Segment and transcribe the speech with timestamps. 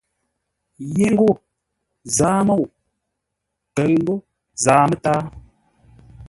[0.95, 1.29] Yé ńgó
[2.15, 2.63] «Zaa-môu»
[3.75, 4.15] kəʉ ńgó
[4.63, 5.21] «Zaa-mə́táa».